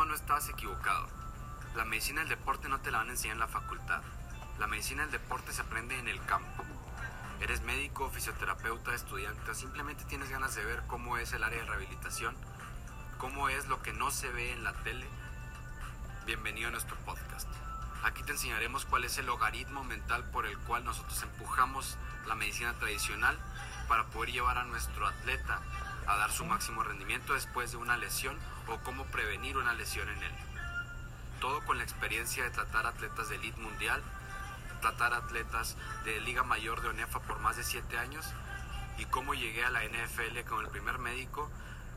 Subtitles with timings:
[0.00, 1.06] No, no estabas equivocado.
[1.76, 4.00] La medicina del deporte no te la van a enseñar en la facultad.
[4.58, 6.64] La medicina del deporte se aprende en el campo.
[7.38, 12.34] Eres médico, fisioterapeuta, estudiante simplemente tienes ganas de ver cómo es el área de rehabilitación,
[13.18, 15.06] cómo es lo que no se ve en la tele.
[16.24, 17.48] Bienvenido a nuestro podcast.
[18.02, 22.72] Aquí te enseñaremos cuál es el logaritmo mental por el cual nosotros empujamos la medicina
[22.78, 23.38] tradicional
[23.86, 25.60] para poder llevar a nuestro atleta
[26.06, 30.22] a dar su máximo rendimiento después de una lesión o cómo prevenir una lesión en
[30.22, 30.32] él.
[31.40, 34.02] Todo con la experiencia de tratar atletas de elite mundial,
[34.80, 38.24] tratar atletas de Liga Mayor de ONEFA por más de 7 años
[38.98, 41.48] y cómo llegué a la NFL como el primer médico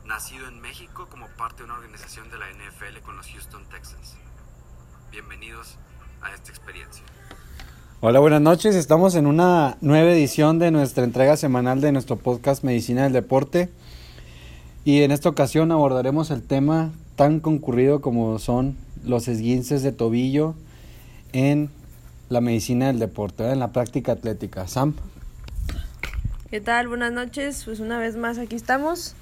[0.06, 4.16] nacido en México como parte de una organización de la NFL con los Houston Texans.
[5.10, 5.76] Bienvenidos
[6.22, 7.04] a esta experiencia.
[8.00, 8.74] Hola, buenas noches.
[8.74, 13.70] Estamos en una nueva edición de nuestra entrega semanal de nuestro podcast Medicina del Deporte.
[14.86, 20.54] Y en esta ocasión abordaremos el tema tan concurrido como son los esguinces de tobillo
[21.32, 21.70] en
[22.28, 24.68] la medicina del deporte, en la práctica atlética.
[24.68, 24.94] Sam.
[26.50, 26.88] ¿Qué tal?
[26.88, 27.62] Buenas noches.
[27.64, 29.14] Pues una vez más aquí estamos.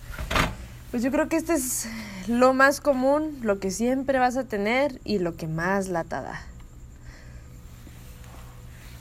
[0.91, 1.88] Pues yo creo que este es
[2.26, 6.42] lo más común, lo que siempre vas a tener y lo que más lata da.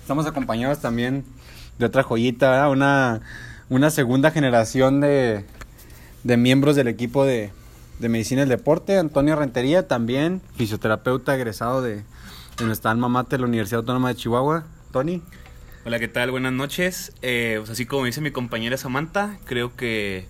[0.01, 1.25] Estamos acompañados también
[1.79, 3.21] de otra joyita, una,
[3.69, 5.43] una segunda generación de,
[6.23, 7.51] de miembros del equipo de,
[7.99, 12.03] de Medicina del Deporte, Antonio Rentería, también fisioterapeuta egresado de,
[12.57, 14.65] de nuestra alma mater, la Universidad Autónoma de Chihuahua.
[14.91, 15.21] Tony.
[15.85, 16.31] Hola, ¿qué tal?
[16.31, 17.13] Buenas noches.
[17.21, 20.27] Eh, pues así como dice mi compañera Samantha, creo que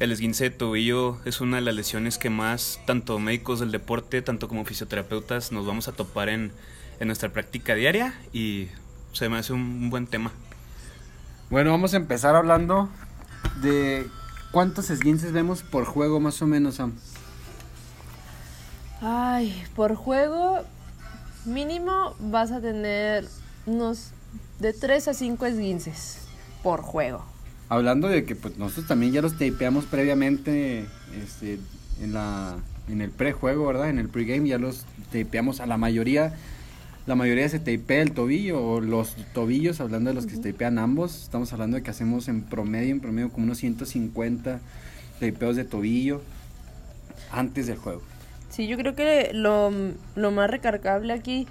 [0.00, 4.20] el esguince de tobillo es una de las lesiones que más tanto médicos del deporte,
[4.20, 6.52] tanto como fisioterapeutas, nos vamos a topar en,
[7.00, 8.68] en nuestra práctica diaria y
[9.12, 10.32] se me hace un, un buen tema.
[11.48, 12.90] Bueno, vamos a empezar hablando
[13.62, 14.06] de
[14.52, 16.92] cuántos esguinces vemos por juego más o menos, Sam.
[19.00, 20.60] Ay, por juego
[21.44, 23.26] mínimo vas a tener
[23.66, 24.10] unos
[24.60, 26.18] de 3 a 5 esguinces
[26.62, 27.24] por juego.
[27.68, 30.86] Hablando de que pues nosotros también ya los tapeamos previamente
[31.20, 31.58] este,
[32.00, 32.56] en, la,
[32.88, 33.88] en el prejuego, ¿verdad?
[33.88, 36.34] En el pregame ya los tapeamos a la mayoría.
[37.04, 40.78] La mayoría se tapea el tobillo o los tobillos, hablando de los que se tapean
[40.78, 41.22] ambos.
[41.22, 44.60] Estamos hablando de que hacemos en promedio, en promedio como unos 150
[45.18, 46.22] tapeos de tobillo
[47.32, 48.02] antes del juego.
[48.50, 49.72] Sí, yo creo que lo,
[50.14, 51.48] lo más recargable aquí,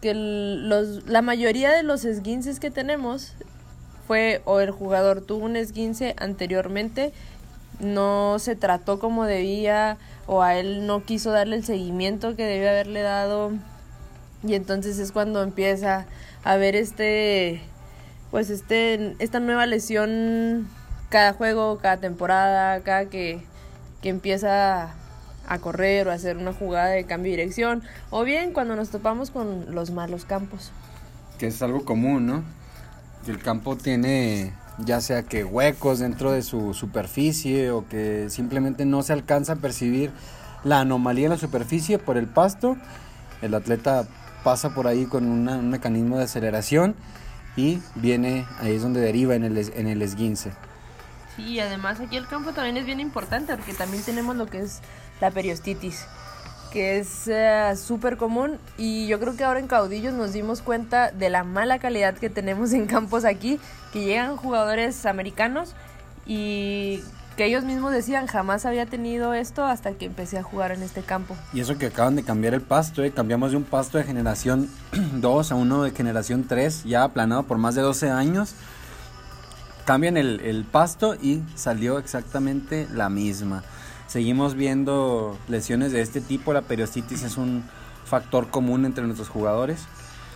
[0.00, 3.34] que los, la mayoría de los esguinces que tenemos
[4.06, 7.12] fue o el jugador tuvo un esguince anteriormente,
[7.80, 12.70] no se trató como debía o a él no quiso darle el seguimiento que debía
[12.70, 13.52] haberle dado
[14.42, 16.06] y entonces es cuando empieza
[16.44, 17.60] a ver este
[18.30, 20.68] pues este esta nueva lesión
[21.10, 23.42] cada juego, cada temporada, cada que,
[24.00, 24.94] que empieza
[25.48, 28.90] a correr o a hacer una jugada de cambio de dirección o bien cuando nos
[28.90, 30.70] topamos con los malos campos.
[31.38, 32.44] que es algo común, ¿no?
[33.24, 38.84] Que el campo tiene ya sea que huecos dentro de su superficie o que simplemente
[38.84, 40.10] no se alcanza a percibir
[40.64, 42.76] la anomalía en la superficie por el pasto.
[43.42, 44.06] El atleta
[44.44, 46.94] pasa por ahí con una- un mecanismo de aceleración
[47.56, 50.52] y viene, ahí es donde deriva en el, en el esguince.
[51.36, 54.80] Sí, además aquí el campo también es bien importante porque también tenemos lo que es
[55.20, 56.04] la periostitis,
[56.72, 61.10] que es eh, súper común y yo creo que ahora en Caudillos nos dimos cuenta
[61.10, 63.58] de la mala calidad que tenemos en campos aquí,
[63.92, 65.74] que llegan jugadores americanos
[66.26, 67.02] y
[67.36, 71.02] que ellos mismos decían jamás había tenido esto hasta que empecé a jugar en este
[71.02, 71.36] campo.
[71.52, 73.12] Y eso que acaban de cambiar el pasto, ¿eh?
[73.12, 74.68] cambiamos de un pasto de generación
[75.14, 78.54] 2 a uno de generación 3, ya aplanado por más de 12 años.
[79.86, 83.62] Cambian el, el pasto y salió exactamente la misma.
[84.06, 87.64] Seguimos viendo lesiones de este tipo, la periostitis es un
[88.04, 89.80] factor común entre nuestros jugadores,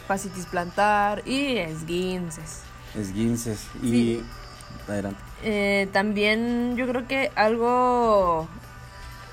[0.06, 2.60] Fascitis plantar y esguinces.
[2.94, 3.88] esguinces y...
[3.90, 4.24] Sí.
[4.88, 5.20] Adelante.
[5.44, 8.48] Eh, también yo creo que algo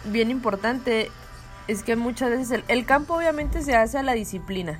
[0.05, 1.09] bien importante
[1.69, 4.77] es que muchas veces el, el campo obviamente se hace a la disciplina.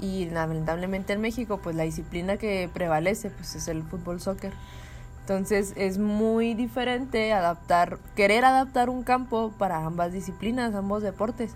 [0.00, 4.52] Y lamentablemente en México pues la disciplina que prevalece pues es el fútbol soccer.
[5.22, 11.50] Entonces es muy diferente adaptar querer adaptar un campo para ambas disciplinas ambos deportes.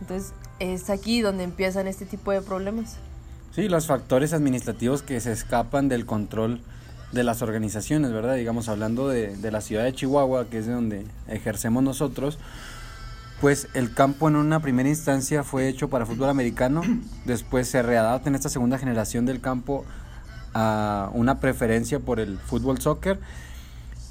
[0.00, 2.98] Entonces es aquí donde empiezan este tipo de problemas.
[3.52, 6.60] Sí, los factores administrativos que se escapan del control
[7.12, 8.36] de las organizaciones, ¿verdad?
[8.36, 12.38] Digamos, hablando de, de la ciudad de Chihuahua, que es de donde ejercemos nosotros,
[13.40, 16.82] pues el campo en una primera instancia fue hecho para fútbol americano,
[17.24, 19.84] después se readapta en esta segunda generación del campo
[20.54, 23.18] a una preferencia por el fútbol soccer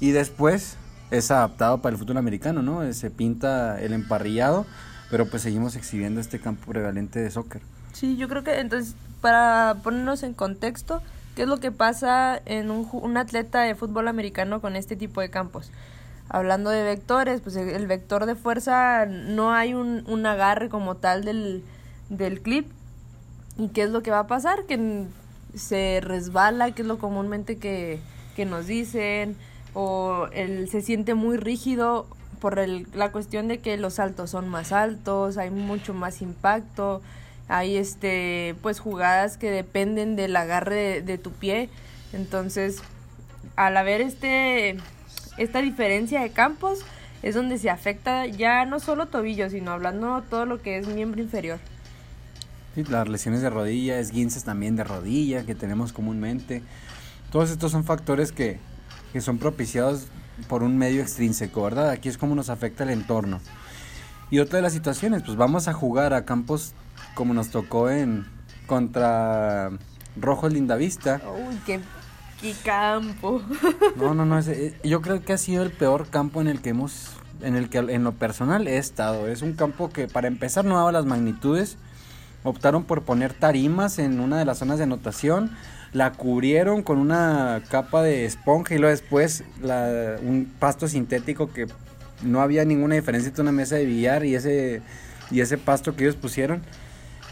[0.00, 0.76] y después
[1.10, 2.92] es adaptado para el fútbol americano, ¿no?
[2.92, 4.66] Se pinta el emparrillado
[5.12, 7.60] pero pues seguimos exhibiendo este campo prevalente de soccer.
[7.92, 11.02] Sí, yo creo que entonces, para ponernos en contexto,
[11.34, 15.20] ¿qué es lo que pasa en un, un atleta de fútbol americano con este tipo
[15.20, 15.70] de campos?
[16.28, 21.24] Hablando de vectores, pues el, el vector de fuerza no hay un, agarre como tal
[21.24, 21.62] del,
[22.08, 22.70] del clip.
[23.58, 24.64] ¿Y qué es lo que va a pasar?
[24.64, 25.06] Que
[25.54, 28.00] se resbala, que es lo comúnmente que,
[28.46, 29.36] nos dicen,
[29.74, 32.06] o el, se siente muy rígido
[32.40, 37.02] por el, la cuestión de que los saltos son más altos, hay mucho más impacto,
[37.52, 41.68] hay este pues jugadas que dependen del agarre de, tu pie,
[42.14, 42.78] entonces
[43.56, 44.78] al haber este
[45.36, 46.80] esta diferencia de campos
[47.22, 51.20] es donde se afecta ya no solo tobillo, sino hablando todo lo que es miembro
[51.20, 51.58] inferior.
[52.74, 56.62] Sí, las lesiones de rodilla, esguinces también de rodilla que tenemos comúnmente.
[57.30, 58.58] Todos estos son factores que,
[59.12, 60.06] que son propiciados
[60.48, 61.90] por un medio extrínseco, ¿verdad?
[61.90, 63.40] Aquí es como nos afecta el entorno.
[64.30, 66.74] Y otra de las situaciones, pues vamos a jugar a campos
[67.14, 68.26] como nos tocó en
[68.66, 69.70] contra
[70.16, 71.20] Rojo Lindavista.
[71.48, 71.80] Uy, qué,
[72.40, 73.42] qué campo.
[73.96, 76.60] No, no, no, ese- eh, yo creo que ha sido el peor campo en el
[76.60, 77.10] que hemos,
[77.42, 79.28] en el que en lo personal he estado.
[79.28, 81.76] Es un campo que para empezar no daba las magnitudes.
[82.44, 85.50] Optaron por poner tarimas en una de las zonas de anotación.
[85.92, 91.66] La cubrieron con una capa de esponja y luego después la- un pasto sintético que
[92.22, 94.80] no había ninguna diferencia entre una mesa de billar y ese,
[95.30, 96.62] y ese pasto que ellos pusieron.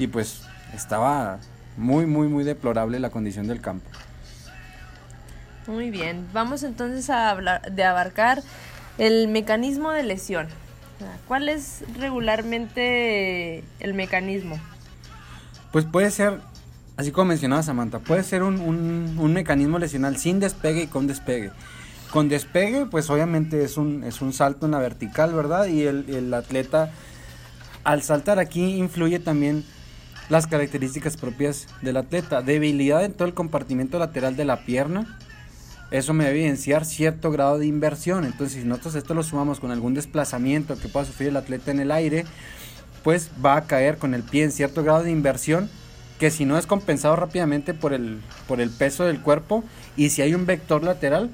[0.00, 0.42] Y pues
[0.74, 1.38] estaba
[1.76, 3.88] muy, muy, muy deplorable la condición del campo.
[5.66, 8.42] Muy bien, vamos entonces a hablar de abarcar
[8.98, 10.48] el mecanismo de lesión.
[11.28, 14.58] ¿Cuál es regularmente el mecanismo?
[15.70, 16.40] Pues puede ser,
[16.96, 21.06] así como mencionaba Samantha, puede ser un, un- un mecanismo lesional sin despegue y con
[21.06, 21.52] despegue.
[22.10, 25.66] Con despegue, pues obviamente es un, es un salto en la vertical, ¿verdad?
[25.66, 26.90] Y el, el atleta,
[27.84, 29.64] al saltar aquí, influye también
[30.30, 32.40] las características propias del atleta.
[32.40, 35.18] Debilidad en todo el compartimento lateral de la pierna.
[35.90, 38.24] Eso me debe evidenciar cierto grado de inversión.
[38.24, 41.80] Entonces, si nosotros esto lo sumamos con algún desplazamiento que pueda sufrir el atleta en
[41.80, 42.24] el aire,
[43.02, 45.68] pues va a caer con el pie en cierto grado de inversión
[46.20, 49.64] que si no es compensado rápidamente por el, por el peso del cuerpo
[49.96, 51.30] y si hay un vector lateral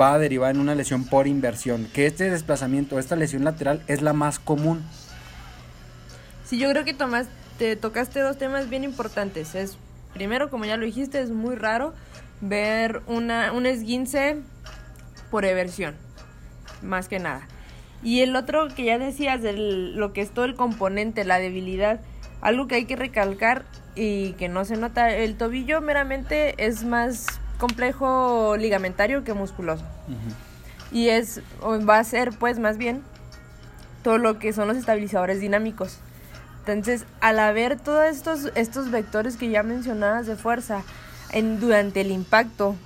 [0.00, 4.00] va a derivar en una lesión por inversión, que este desplazamiento, esta lesión lateral es
[4.00, 4.82] la más común.
[6.46, 7.26] Sí, yo creo que tomas,
[7.60, 9.54] te tocaste dos temas bien importantes.
[9.54, 9.76] Es,
[10.14, 11.92] primero, como ya lo dijiste, es muy raro
[12.40, 14.38] ver una, un esguince
[15.30, 15.94] por eversión,
[16.82, 17.46] más que nada.
[18.02, 22.00] Y el otro que ya decías, de lo que es todo el componente, la debilidad,
[22.40, 27.26] algo que hay que recalcar y que no se nota, el tobillo meramente es más
[27.58, 29.84] complejo ligamentario que musculoso.
[30.92, 33.02] Y es, o va a ser pues más bien
[34.02, 36.00] todo lo que son los estabilizadores dinámicos.
[36.66, 40.82] Entonces, al haber todos estos, estos vectores que ya mencionabas de fuerza
[41.32, 42.76] en, durante el impacto,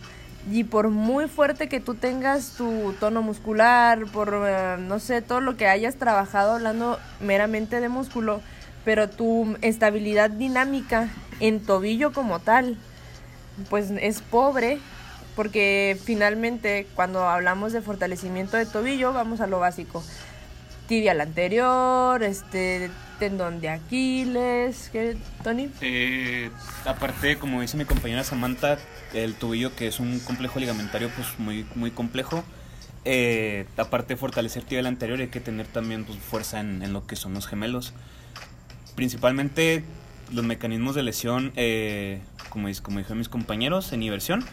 [0.50, 5.40] y por muy fuerte que tú tengas tu tono muscular, por eh, no sé, todo
[5.40, 8.40] lo que hayas trabajado hablando meramente de músculo,
[8.84, 11.08] pero tu estabilidad dinámica
[11.40, 12.76] en tobillo como tal,
[13.70, 14.78] pues es pobre,
[15.34, 20.04] porque finalmente cuando hablamos de fortalecimiento de tobillo, vamos a lo básico.
[20.86, 25.70] Tibial anterior, este tendón de Aquiles, ¿qué, Tony?
[25.80, 26.50] Eh,
[26.84, 28.76] aparte, como dice mi compañera Samantha,
[29.14, 32.44] el tobillo que es un complejo ligamentario pues muy, muy complejo.
[33.06, 37.06] Eh, aparte de fortalecer tibial anterior hay que tener también pues, fuerza en, en lo
[37.06, 37.94] que son los gemelos.
[38.94, 39.84] Principalmente
[40.32, 42.20] los mecanismos de lesión, eh,
[42.50, 44.44] como, como dijeron mis compañeros, en inversión,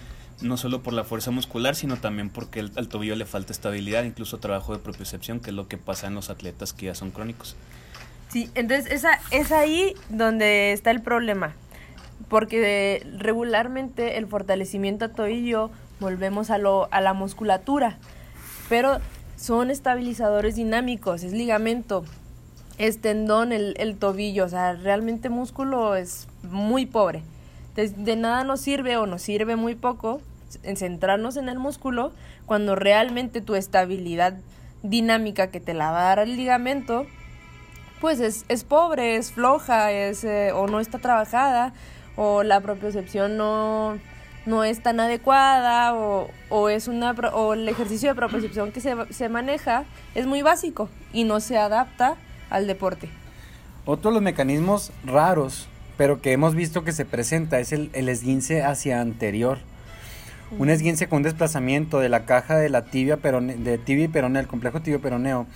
[0.41, 4.03] no solo por la fuerza muscular, sino también porque el- al tobillo le falta estabilidad,
[4.03, 7.11] incluso trabajo de propiocepción, que es lo que pasa en los atletas que ya son
[7.11, 7.55] crónicos.
[8.29, 11.53] Sí, entonces esa, es ahí donde está el problema.
[12.29, 15.69] Porque regularmente el fortalecimiento a tobillo
[15.99, 17.97] volvemos a, lo, a la musculatura.
[18.69, 18.99] Pero
[19.35, 22.05] son estabilizadores dinámicos, es ligamento,
[22.77, 24.45] es tendón, el, el tobillo.
[24.45, 27.23] O sea, realmente músculo es muy pobre.
[27.75, 30.21] De nada nos sirve o nos sirve muy poco
[30.63, 32.13] en centrarnos en el músculo
[32.45, 34.35] cuando realmente tu estabilidad
[34.83, 37.05] dinámica que te la va a dar el ligamento
[38.01, 41.71] pues es, es pobre, es floja, es, eh, o no está trabajada,
[42.17, 43.99] o la propiocepción no,
[44.47, 48.95] no es tan adecuada, o, o es una, o el ejercicio de propiocepción que se,
[49.11, 52.15] se maneja es muy básico y no se adapta
[52.49, 53.07] al deporte.
[53.85, 58.63] Otro de los mecanismos raros, pero que hemos visto que se presenta, es el esguince
[58.63, 59.59] hacia anterior.
[60.57, 64.07] Un esguince con un desplazamiento de la caja de la tibia, perone- de tibia y
[64.09, 65.47] peroneo, el complejo tibio peroneo,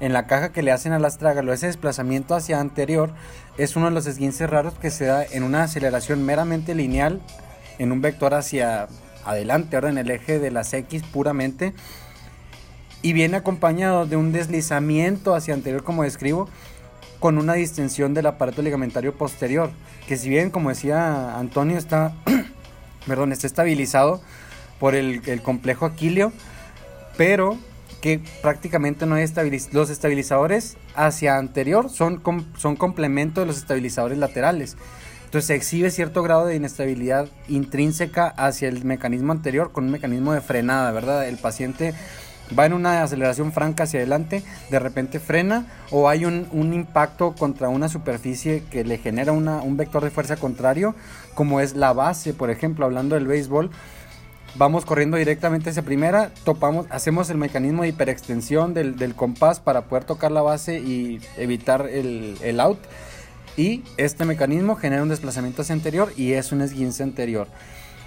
[0.00, 3.12] en la caja que le hacen al astrágalo, ese desplazamiento hacia anterior
[3.56, 7.20] es uno de los esguinces raros que se da en una aceleración meramente lineal,
[7.78, 8.88] en un vector hacia
[9.24, 11.72] adelante, ahora en el eje de las X puramente,
[13.02, 16.48] y viene acompañado de un deslizamiento hacia anterior, como describo,
[17.18, 19.70] con una distensión del aparato ligamentario posterior,
[20.06, 22.12] que si bien, como decía Antonio, está,
[23.06, 24.20] perdón, está estabilizado
[24.78, 26.32] por el, complejo aquileo,
[27.16, 27.58] pero
[28.00, 29.74] que prácticamente no hay estabilizadores.
[29.74, 32.22] Los estabilizadores hacia anterior son,
[32.56, 34.76] son complemento de los estabilizadores laterales.
[35.24, 40.32] Entonces se exhibe cierto grado de inestabilidad intrínseca hacia el mecanismo anterior con un mecanismo
[40.32, 41.26] de frenada, ¿verdad?
[41.26, 41.92] El paciente
[42.56, 47.68] va en una aceleración franca hacia adelante, de repente frena o hay un, impacto contra
[47.68, 50.94] una superficie que le genera un vector de fuerza contrario,
[51.34, 53.70] como es la base, por ejemplo, hablando del béisbol,
[54.56, 60.04] vamos corriendo directamente hacia primera, topamos, hacemos el mecanismo de hiperextensión del, compás para poder
[60.04, 62.78] tocar la base y evitar el, out.
[63.56, 67.48] Y este mecanismo genera un desplazamiento hacia anterior y es un esguince anterior.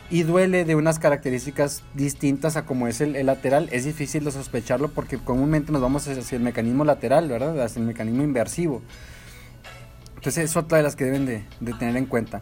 [0.10, 3.68] Y duele de unas características distintas a como es el, lateral.
[3.72, 7.60] Es difícil de sospecharlo porque comúnmente nos vamos hacia el mecanismo lateral, ¿verdad?
[7.62, 8.82] Hacia el mecanismo inversivo.
[10.16, 12.42] Entonces es otra de las que deben de, de tener en cuenta.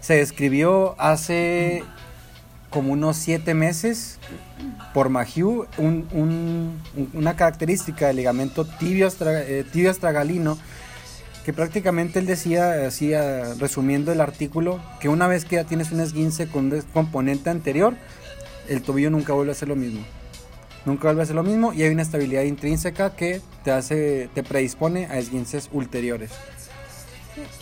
[0.00, 1.82] Se describió hace
[2.70, 4.18] como unos siete meses
[4.92, 10.58] por Mahieu una característica del ligamento tibio, eh, tibio astragalino
[11.46, 16.48] que prácticamente él decía, resumiendo el artículo, que una vez que ya tienes un esguince
[16.48, 17.94] con un componente anterior,
[18.68, 20.04] el tobillo nunca vuelve a ser lo mismo.
[20.86, 24.42] Nunca vuelve a ser lo mismo y hay una estabilidad intrínseca que te hace, te
[24.42, 26.32] predispone a esguinces ulteriores.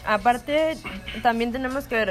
[0.06, 0.76] Aparte,
[1.22, 2.10] también tenemos que ver,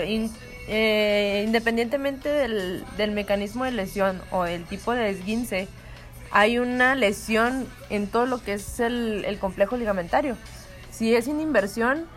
[0.68, 5.68] eh, independientemente del, del, mecanismo de lesión o el tipo de esguince,
[6.32, 10.36] hay una lesión en todo lo que es el, el complejo ligamentario.
[10.90, 12.08] Si es sin inversión,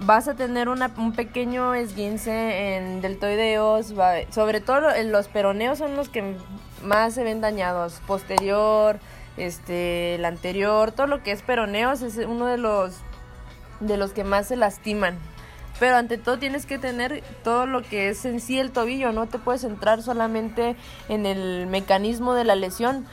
[0.00, 3.94] vas a tener una, un pequeño esguince en deltoideos,
[4.30, 6.34] sobre todo los peroneos son los que
[6.82, 8.98] más se ven dañados, posterior,
[9.36, 13.00] este, el anterior, todo lo que es peroneos es uno de los
[13.80, 15.18] de los que más se lastiman
[15.78, 19.26] pero ante todo tienes que tener todo lo que es en sí el tobillo, no
[19.26, 20.76] te puedes centrar solamente
[21.08, 23.06] en el mecanismo de la lesión,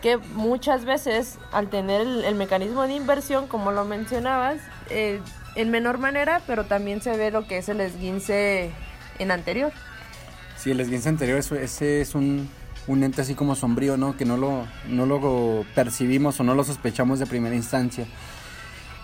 [0.00, 5.20] que muchas veces al tener el, mecanismo de inversión, como lo mencionabas, eh,
[5.56, 8.70] en menor manera, pero también se ve lo que es el esguince
[9.18, 9.72] en anterior.
[10.56, 12.48] Sí, el esguince anterior, ese es un,
[12.86, 14.16] un ente así como sombrío, ¿no?
[14.16, 18.06] Que no lo, no lo percibimos o no lo sospechamos de primera instancia.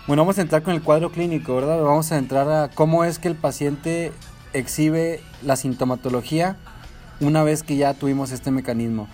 [0.07, 1.79] Bueno, vamos a entrar con el cuadro clínico, ¿verdad?
[1.79, 4.11] Vamos a entrar a cómo es que el paciente
[4.51, 6.57] exhibe la sintomatología
[7.19, 9.07] una vez que ya tuvimos este mecanismo.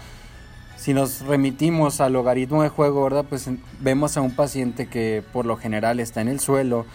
[0.77, 3.25] Si nos remitimos al logaritmo de juego, ¿verdad?
[3.27, 3.50] Pues
[3.82, 6.86] vemos a un paciente que por lo general está en el suelo,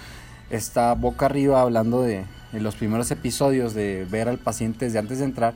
[0.48, 5.26] está boca arriba hablando de, los primeros episodios de ver al paciente desde antes de
[5.26, 5.52] entrar.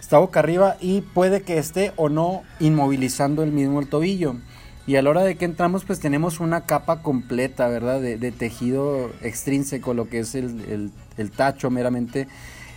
[0.00, 4.36] Está boca arriba y puede que esté o no inmovilizando el mismo el tobillo.
[4.86, 8.00] Y a la hora de que entramos, pues tenemos una capa completa, ¿verdad?
[8.00, 10.90] De, tejido extrínseco, lo que es el,
[11.36, 12.26] tacho meramente.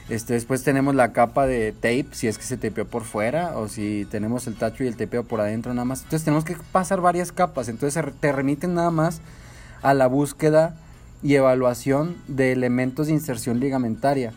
[0.07, 3.67] Este, después tenemos la capa de tape, si es que se tapeó por fuera, o
[3.67, 6.03] si tenemos el tacho y el tapeo por adentro nada más.
[6.03, 7.69] Entonces tenemos que pasar varias capas.
[7.69, 9.21] Entonces te remiten nada más
[9.81, 10.75] a la búsqueda
[11.23, 14.31] y evaluación de elementos de inserción ligamentaria.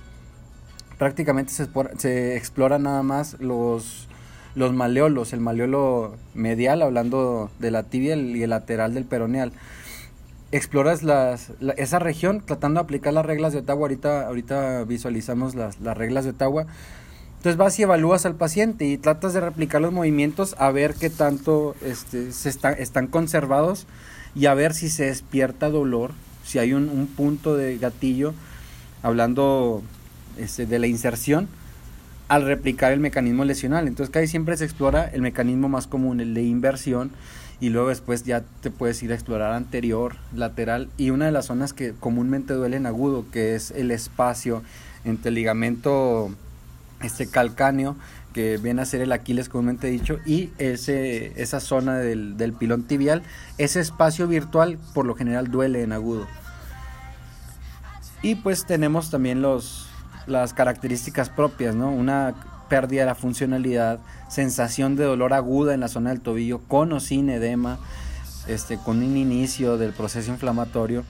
[0.96, 4.08] Prácticamente se, se explora nada más los
[4.54, 9.52] los maleolos, el maleolo medial, hablando de la tibia y el lateral del peroneal.
[10.50, 11.02] Exploras
[11.76, 13.88] esa región tratando de aplicar las reglas de Ottawa.
[14.26, 16.66] Ahorita, visualizamos las, las reglas de Ottawa.
[17.36, 21.08] Entonces vas y evalúas al paciente y tratas de replicar los movimientos a ver qué
[21.08, 23.86] tanto este, se está, están conservados
[24.34, 26.10] y a ver si se despierta dolor,
[26.44, 28.34] si hay un, un punto de gatillo,
[29.04, 29.82] hablando
[30.36, 31.48] este, de la inserción
[32.28, 33.88] al replicar el mecanismo lesional.
[33.88, 37.10] Entonces casi siempre se explora el mecanismo más común, el de inversión,
[37.60, 41.46] y luego después ya te puedes ir a explorar anterior, lateral, y una de las
[41.46, 44.62] zonas que comúnmente duelen agudo, que es el espacio
[45.04, 46.30] entre el ligamento
[47.02, 47.96] este calcáneo,
[48.32, 52.84] que viene a ser el Aquiles comúnmente dicho, y ese, esa zona del, del pilón
[52.84, 53.22] tibial,
[53.56, 56.26] ese espacio virtual por lo general duele en agudo.
[58.22, 59.87] Y pues tenemos también los,
[60.28, 61.90] las características propias, ¿no?
[61.90, 62.34] Una
[62.68, 67.00] pérdida de la funcionalidad, sensación de dolor aguda en la zona del tobillo, con o
[67.00, 67.78] sin edema,
[68.46, 71.04] este, con un inicio del proceso inflamatorio.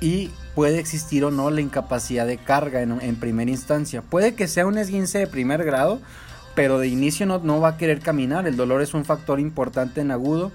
[0.00, 4.02] Y puede existir o no la incapacidad de carga en, primera instancia.
[4.02, 6.00] Puede que sea un esguince de primer grado,
[6.54, 8.46] pero de inicio no, no va a querer caminar.
[8.46, 10.50] El dolor es un factor importante en agudo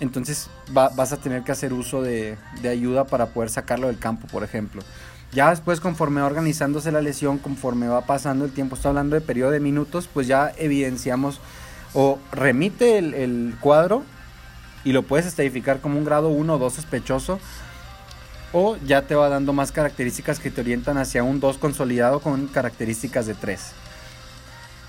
[0.00, 3.98] entonces va- vas a tener que hacer uso de, de ayuda para poder sacarlo del
[3.98, 4.82] campo, por ejemplo.
[5.34, 9.20] Ya después, conforme va organizándose la lesión, conforme va pasando el tiempo, estoy hablando de
[9.20, 11.40] periodo de minutos, pues ya evidenciamos
[11.92, 14.04] o remite el, el cuadro
[14.84, 17.40] y lo puedes estadificar como un grado 1 o 2 sospechoso
[18.52, 22.46] o ya te va dando más características que te orientan hacia un 2 consolidado con
[22.46, 23.72] características de 3.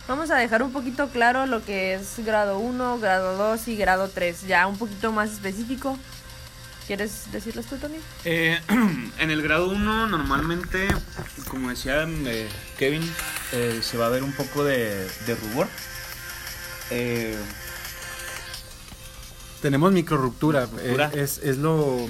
[0.07, 4.07] Vamos a dejar un poquito claro lo que es grado 1, grado 2 y grado
[4.07, 5.97] 3, ya un poquito más específico.
[6.87, 7.97] ¿Quieres decirles tú, Tony?
[8.25, 8.59] Eh,
[9.19, 10.87] en el grado 1 normalmente,
[11.49, 13.01] como decía eh, Kevin,
[13.53, 15.67] eh, se va a ver un poco de, de rubor.
[16.91, 17.35] Eh,
[19.61, 21.09] Tenemos microruptura, Ruptura.
[21.13, 22.07] eh, es, es lo...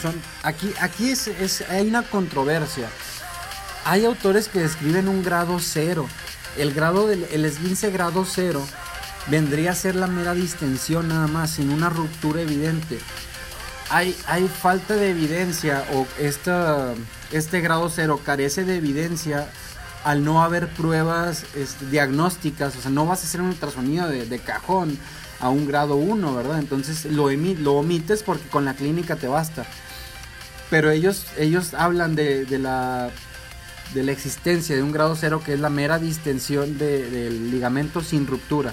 [0.00, 2.88] Son, aquí aquí es, es- hay una controversia.
[3.84, 6.08] Hay autores que describen un grado cero.
[6.56, 8.66] El grado del el esguince grado cero
[9.26, 12.98] vendría a ser la mera distensión nada más, sin una ruptura evidente.
[13.90, 16.94] Hay, hay falta de evidencia o esta,
[17.32, 19.48] este grado cero carece de evidencia
[20.04, 24.26] al no haber pruebas este, diagnósticas, o sea, no vas a hacer un ultrasonido de,
[24.26, 24.98] de cajón
[25.40, 26.58] a un grado 1, ¿verdad?
[26.58, 29.64] Entonces lo, lo omites porque con la clínica te basta.
[30.70, 33.10] Pero ellos, ellos hablan de, de la,
[33.94, 38.00] de la existencia de un grado cero que es la mera distensión de- del ligamento
[38.02, 38.72] sin ruptura,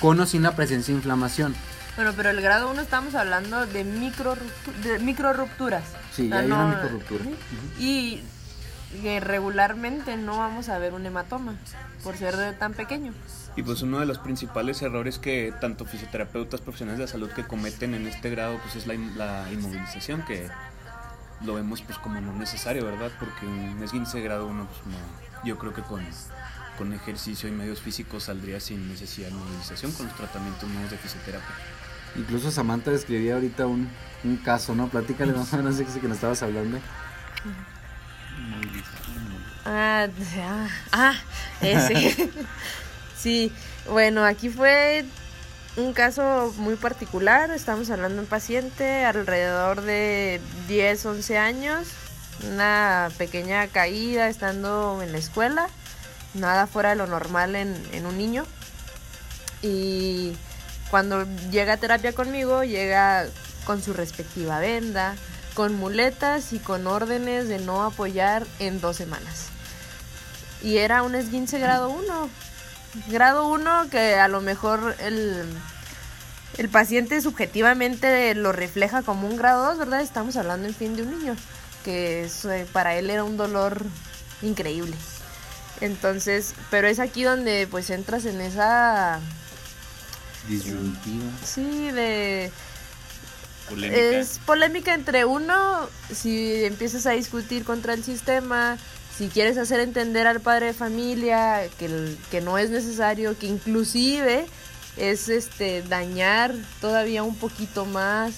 [0.00, 1.54] con o sin la presencia de inflamación.
[1.96, 4.36] Bueno, pero el grado 1 estamos hablando de micro,
[4.82, 5.84] de micro rupturas.
[6.14, 7.24] Sí, hay una microruptura.
[7.24, 7.34] Ujú.
[7.78, 8.22] Y
[9.02, 11.54] que regularmente no vamos a ver un hematoma
[12.04, 13.12] por ser de tan pequeño.
[13.56, 17.44] y pues uno de los principales errores que tanto fisioterapeutas profesionales de la salud que
[17.44, 20.48] cometen en este grado pues es la, in- la inmovilización que
[21.44, 23.10] lo vemos pues como no necesario, ¿verdad?
[23.18, 26.06] Porque un esguince grado 1 pues no, yo creo que con,
[26.78, 30.96] con ejercicio y medios físicos saldría sin necesidad de inmovilización con los tratamientos nuevos de
[30.98, 31.54] fisioterapia.
[32.16, 33.88] Incluso Samantha describía ahorita un,
[34.24, 34.88] un caso, ¿no?
[34.88, 36.78] Platícale más o menos que nos estabas hablando.
[39.64, 40.08] Ah,
[40.40, 41.14] ah, ah,
[41.60, 42.30] ese.
[43.16, 43.52] sí,
[43.90, 45.04] bueno, aquí fue
[45.76, 47.50] un caso muy particular.
[47.50, 51.88] Estamos hablando de un paciente alrededor de 10, 11 años.
[52.52, 55.68] Una pequeña caída estando en la escuela.
[56.34, 58.44] Nada fuera de lo normal en, en un niño.
[59.62, 60.34] Y
[60.90, 63.26] cuando llega a terapia conmigo, llega
[63.64, 65.16] con su respectiva venda,
[65.54, 69.48] con muletas y con órdenes de no apoyar en dos semanas.
[70.62, 72.30] Y era un esguince grado 1.
[73.08, 75.44] Grado 1 que a lo mejor el,
[76.58, 80.00] el paciente subjetivamente lo refleja como un grado 2, ¿verdad?
[80.00, 81.36] Estamos hablando en fin de un niño,
[81.84, 83.84] que eh, para él era un dolor
[84.42, 84.96] increíble.
[85.80, 89.20] Entonces, pero es aquí donde pues entras en esa,
[90.48, 91.24] Disyuntiva.
[91.44, 92.50] sí, de...
[93.68, 94.00] Polémica.
[94.00, 98.78] Es polémica entre uno, si empiezas a discutir contra el sistema,
[99.18, 103.46] si quieres hacer entender al padre de familia que, el- que no es necesario, que
[103.48, 104.46] inclusive
[104.96, 108.34] es este dañar todavía un poquito más,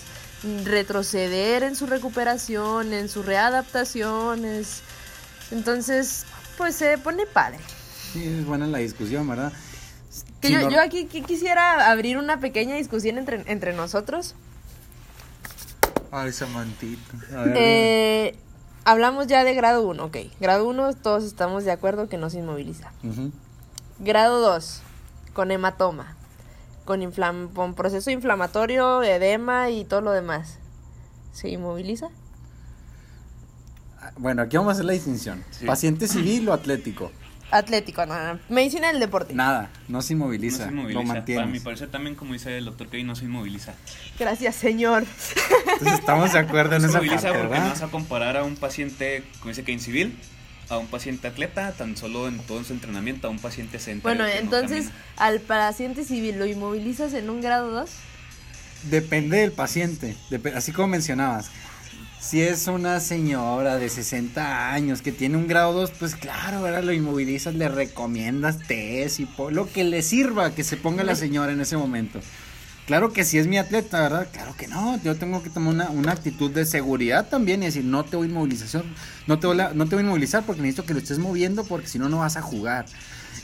[0.65, 4.81] retroceder en su recuperación, en sus readaptaciones.
[5.51, 6.25] Entonces,
[6.57, 7.59] pues se pone padre.
[8.13, 9.53] Sí, es buena la discusión, ¿verdad?
[10.41, 14.35] Que yo, no- yo aquí qui- quisiera abrir una pequeña discusión entre, entre nosotros.
[16.11, 17.13] Ay, Samantita.
[17.57, 18.37] Eh,
[18.85, 20.17] hablamos ya de grado 1, ok.
[20.41, 22.93] Grado 1, todos estamos de acuerdo que no se inmoviliza.
[23.99, 24.81] Grado 2,
[25.35, 26.17] con hematoma,
[26.85, 30.59] con, inflam- con proceso inflamatorio, edema y todo lo demás.
[31.33, 32.09] ¿Se inmoviliza?
[34.01, 35.45] Ah, Bueno, aquí vamos a hacer la distinción.
[35.51, 35.67] Sí.
[35.67, 37.11] Paciente civil o atlético.
[37.51, 38.39] Atlético, no, no.
[38.51, 39.33] Medicina del deporte.
[39.35, 41.01] Nada, no se No inmoviliza, se inmoviliza.
[41.01, 41.63] lo Para mi mantienes.
[41.63, 43.75] parecer también, como dice el doctor Kevin, no se inmoviliza.
[44.19, 45.05] Gracias, señor.
[45.73, 47.71] Entonces estamos de acuerdo en No se esa inmoviliza parte, porque no ¿verdad?
[47.71, 50.19] vas a comparar a un paciente, como dice Kevin, civil,
[50.69, 54.19] a un paciente atleta, tan solo en todo su entrenamiento, a un paciente sedentario.
[54.19, 57.91] Bueno, que no entonces, al paciente civil, ¿lo inmovilizas en un grado 2?
[58.91, 61.51] Depende del paciente, dep- así como mencionabas.
[62.21, 66.83] Si es una señora de 60 años que tiene un grado 2, pues claro, ¿verdad?
[66.83, 71.53] Lo inmovilizas, le recomiendas test y lo que le sirva que se ponga la señora
[71.53, 72.21] en ese momento.
[72.87, 74.29] Claro que si es mi atleta, ¿verdad?
[74.33, 78.05] Claro que no, yo tengo que tomar una, actitud de seguridad también y decir, no
[78.05, 78.83] te voy a inmovilización,
[79.27, 81.99] no te no te voy a inmovilizar porque necesito que lo estés moviendo porque si
[81.99, 82.87] no, no vas a jugar.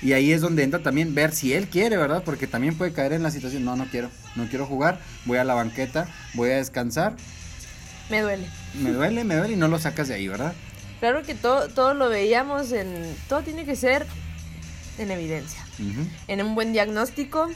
[0.02, 2.22] Y ahí es donde entra también ver si él quiere, ¿verdad?
[2.24, 5.44] Porque también puede caer en la situación, no, no quiero, no quiero jugar, voy a
[5.44, 7.14] la banqueta, voy a descansar,
[8.10, 8.46] Me duele.
[8.74, 10.52] me duele, me duele y no lo sacas de ahí, ¿verdad?
[11.00, 13.16] Claro que todo, todo lo veíamos en...
[13.28, 14.06] Todo tiene que ser
[14.98, 15.64] en evidencia.
[16.28, 17.48] En un buen diagnóstico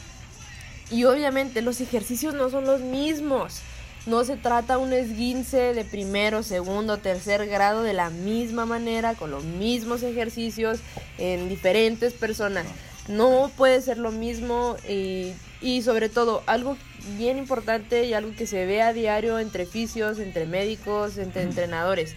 [0.90, 3.60] Y obviamente los ejercicios no son los mismos.
[4.06, 9.30] No se trata un esguince de primero, segundo, tercer grado de la misma manera, con
[9.30, 10.80] los mismos ejercicios
[11.18, 12.64] en diferentes personas.
[13.08, 16.76] No puede ser lo mismo y, y sobre todo algo
[17.16, 22.14] bien importante y algo que se ve a diario entre fisios, entre médicos, entre entrenadores.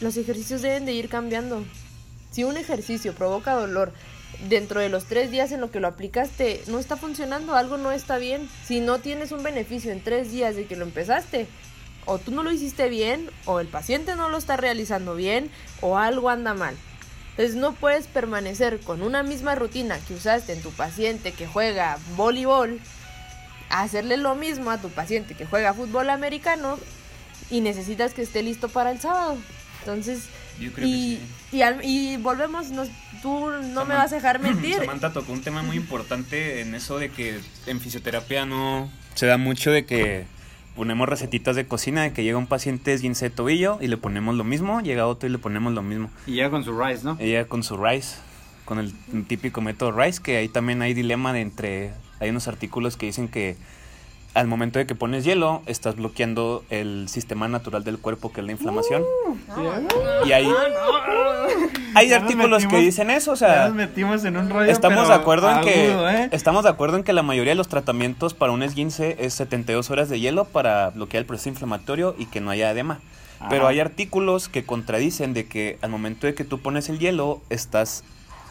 [0.00, 1.64] Los ejercicios deben de ir cambiando.
[2.30, 3.92] Si un ejercicio provoca dolor
[4.48, 7.92] dentro de los tres días en lo que lo aplicaste no está funcionando, algo no
[7.92, 8.48] está bien.
[8.64, 11.46] Si no tienes un beneficio en tres días de que lo empezaste,
[12.04, 15.50] o tú no lo hiciste bien, o el paciente no lo está realizando bien,
[15.80, 16.74] o algo anda mal.
[17.38, 21.96] Entonces no puedes permanecer con una misma rutina que usaste en tu paciente que juega
[22.16, 22.80] voleibol,
[23.70, 26.80] hacerle lo mismo a tu paciente que juega fútbol americano
[27.48, 29.36] y necesitas que esté listo para el sábado.
[29.80, 30.24] Entonces,
[30.58, 31.20] Yo creo y, que
[31.52, 31.56] sí.
[31.58, 32.88] y, al- y volvemos, nos-
[33.22, 34.74] tú no me vas a dejar mentir.
[34.74, 39.36] Samantha tocó un tema muy importante en eso de que en fisioterapia no se da
[39.36, 40.26] mucho de que
[40.78, 44.36] ponemos recetitas de cocina, de que llega un paciente esguince de tobillo y le ponemos
[44.36, 46.08] lo mismo, llega otro y le ponemos lo mismo.
[46.26, 47.16] Y llega con su rice, ¿no?
[47.18, 48.16] Ella con su RICE,
[48.64, 48.94] con el
[49.26, 53.26] típico método RICE, que ahí también hay dilema de entre, hay unos artículos que dicen
[53.26, 53.56] que
[54.34, 58.46] al momento de que pones hielo, estás bloqueando el sistema natural del cuerpo, que es
[58.46, 59.02] la inflamación.
[60.26, 60.48] Y hay,
[61.94, 64.70] hay nos artículos que dicen eso, o sea, nos metimos en un rollo.
[64.70, 66.28] estamos de acuerdo en que ¿eh?
[66.32, 69.90] estamos de acuerdo en que la mayoría de los tratamientos para un esguince es 72
[69.90, 73.00] horas de hielo para bloquear el proceso inflamatorio y que no haya edema.
[73.48, 77.40] Pero hay artículos que contradicen de que al momento de que tú pones el hielo
[77.50, 78.02] estás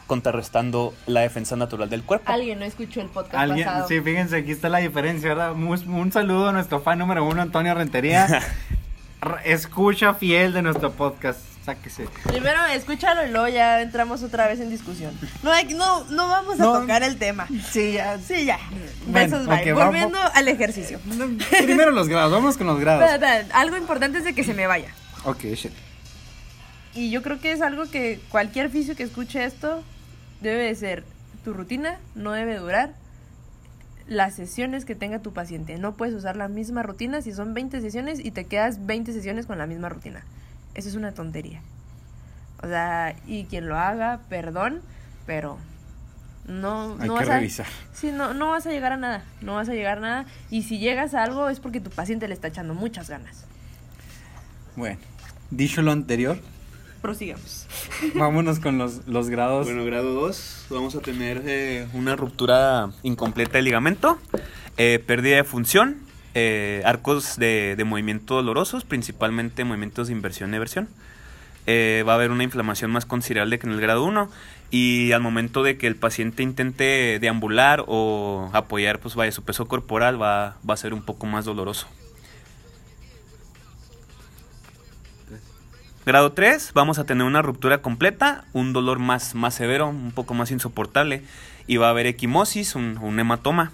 [0.08, 2.32] contrarrestando la defensa natural del cuerpo.
[2.32, 3.88] Alguien no escuchó el podcast Alguien, pasado.
[3.88, 5.52] sí, fíjense, aquí está la diferencia, ¿verdad?
[5.52, 8.41] Un, un saludo a nuestro fan número uno, Antonio Rentería.
[9.46, 11.39] Escucha fiel de nuestro podcast.
[11.65, 12.08] Sáquese.
[12.24, 15.12] Primero escúchalo y luego ya entramos otra vez en discusión.
[15.43, 16.80] No, hay- no, no vamos a No.
[16.80, 17.46] tocar el tema.
[17.72, 18.17] Sí, ya.
[18.20, 18.58] Sí, ya.
[19.08, 19.60] Bueno, Besos, bye.
[19.74, 19.86] ok, vamos.
[19.88, 20.98] Volviendo al ejercicio.
[21.63, 23.10] Primero los grados, vamos con los grados.
[23.52, 24.93] Algo importante es de que se me vaya.
[25.26, 25.74] Ok, shit.
[26.93, 29.84] Y yo creo que es algo que cualquier fisio que escuche esto
[30.41, 31.04] debe de ser
[31.43, 32.93] tu rutina, no debe durar
[34.08, 35.78] las sesiones que tenga tu paciente.
[35.78, 39.45] No puedes usar la misma rutina si son 20 sesiones y te quedas 20 sesiones
[39.45, 40.23] con la misma rutina.
[40.76, 41.62] Eso es una tontería.
[42.63, 44.82] O sea, y quien lo haga, perdón,
[45.26, 45.58] pero
[46.47, 47.67] no, Hay no que vas a, revisar.
[47.93, 49.23] Sí, no, no vas a llegar a nada.
[49.41, 50.26] No vas a llegar a nada.
[50.50, 53.45] Y si llegas a algo es porque tu paciente le está echando muchas ganas.
[54.76, 54.97] Bueno,
[55.52, 56.39] dicho lo anterior,
[57.08, 57.67] Prosigamos.
[58.15, 59.65] vámonos con los, los grados.
[59.65, 64.17] Bueno, grado 2, vamos a tener eh, una ruptura incompleta del ligamento,
[64.76, 66.00] eh, pérdida de función,
[66.34, 70.89] eh, arcos de, de movimiento dolorosos, principalmente movimientos de inversión-eversión.
[71.65, 74.30] Eh, va a haber una inflamación más considerable que en el grado 1
[74.72, 79.65] y al momento de que el paciente intente deambular o apoyar pues vaya su peso
[79.65, 81.88] corporal va, va a ser un poco más doloroso.
[86.08, 90.34] Grado 3, vamos a tener una ruptura completa, un dolor más, más severo, un poco
[90.34, 91.22] más insoportable,
[91.67, 93.74] y va a haber equimosis, un, hematoma,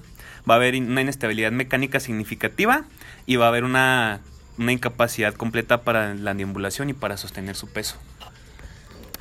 [0.50, 2.86] va a haber una inestabilidad mecánica significativa
[3.28, 4.22] y va a haber una,
[4.58, 7.98] una incapacidad completa para la deambulación y para sostener su peso.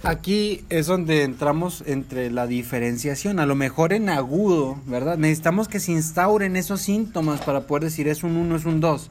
[0.02, 3.40] Aquí es donde entramos entre la diferenciación.
[3.40, 5.18] A lo mejor en agudo, ¿verdad?
[5.18, 9.10] Necesitamos que se instauren esos síntomas para poder decir es un 1, es un 2.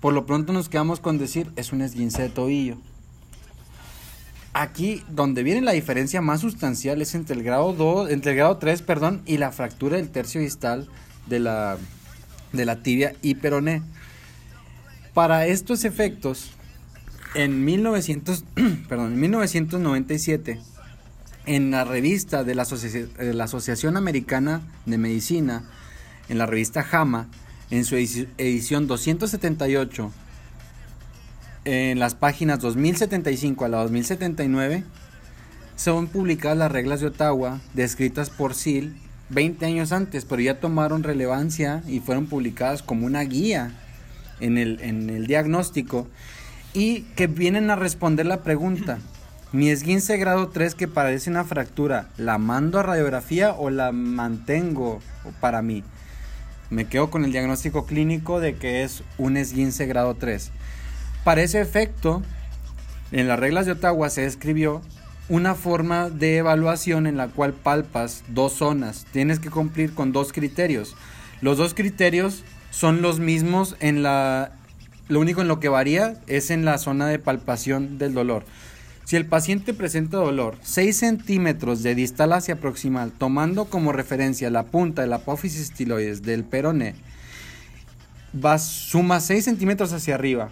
[0.00, 2.78] Por lo pronto nos quedamos con decir es un esguince de tobillo.
[4.54, 8.58] Aquí donde viene la diferencia más sustancial es entre el grado 2, entre el grado
[8.58, 10.88] 3, perdón, y la fractura del tercio distal
[11.26, 11.78] de la
[12.52, 13.82] de la tibia y peroné.
[15.14, 16.50] Para estos efectos,
[17.34, 18.44] en 1900,
[18.88, 20.60] perdón, en 1997,
[21.46, 22.62] en la revista de la,
[23.44, 25.64] Asociación Americana de Medicina,
[26.28, 27.28] en la revista JAMA,
[27.70, 30.12] en su edici- edición 278,
[31.64, 34.84] en las páginas 2075 a la 2079,
[35.76, 38.94] son publicadas las reglas de Ottawa descritas por SIL
[39.30, 43.72] 20 años antes, pero ya tomaron relevancia y fueron publicadas como una guía
[44.40, 46.06] en el, en el diagnóstico
[46.74, 48.98] y que vienen a responder la pregunta.
[49.52, 55.00] Mi esguince grado 3 que parece una fractura, ¿la mando a radiografía o la mantengo
[55.40, 55.84] para mí?
[56.70, 60.50] Me quedo con el diagnóstico clínico de que es un esguince grado 3.
[61.24, 62.20] Para ese efecto,
[63.12, 64.82] en las reglas de Ottawa se describió
[65.28, 69.06] una forma de evaluación en la cual palpas dos zonas.
[69.12, 70.96] Tienes que cumplir con dos criterios.
[71.40, 74.52] Los dos criterios son los mismos en la...
[75.08, 78.44] Lo único en lo que varía es en la zona de palpación del dolor.
[79.04, 84.64] Si el paciente presenta dolor 6 centímetros de distal hacia proximal, tomando como referencia la
[84.64, 86.94] punta de la apófisis estiloides del peroné,
[88.34, 90.50] va, suma 6 centímetros hacia arriba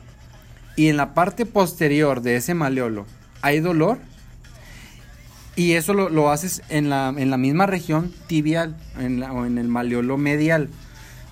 [0.80, 3.04] y en la parte posterior de ese maleolo
[3.42, 3.98] hay dolor
[5.54, 9.68] y eso lo, lo haces en la, en la, misma región tibial o en el
[9.68, 10.70] maleolo medial.